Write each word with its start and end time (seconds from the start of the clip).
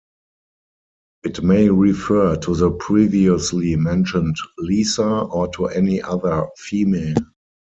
It 1.23 1.43
may 1.43 1.69
refer 1.69 2.35
to 2.37 2.55
the 2.55 2.71
previously 2.71 3.75
mentioned 3.75 4.35
"Lisa" 4.57 5.07
or 5.07 5.47
to 5.51 5.67
any 5.67 6.01
other 6.01 6.47
female. 6.57 7.17